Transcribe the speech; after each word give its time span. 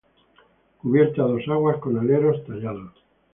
Cubierta 0.79 1.21
a 1.21 1.27
dos 1.27 1.43
aguas 1.47 1.77
con 1.77 1.99
aleros 1.99 2.43
tallados. 2.47 3.03